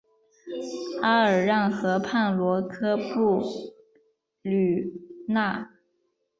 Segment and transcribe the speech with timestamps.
[1.03, 3.43] 阿尔让河畔罗科布
[4.41, 4.91] 吕
[5.27, 5.67] 讷。